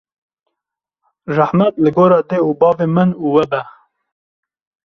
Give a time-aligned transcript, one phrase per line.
[1.35, 3.61] rehmet li gora dê û bavên min û we bû